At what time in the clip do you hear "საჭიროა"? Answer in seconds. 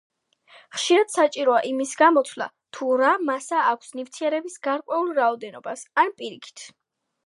1.15-1.59